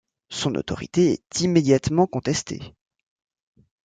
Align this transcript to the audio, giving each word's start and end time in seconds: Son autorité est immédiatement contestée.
Son 0.31 0.55
autorité 0.55 1.11
est 1.13 1.41
immédiatement 1.41 2.07
contestée. 2.07 2.73